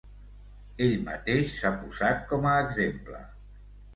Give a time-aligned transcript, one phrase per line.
[0.85, 3.21] Ell mateix s'ha posat com a exemple.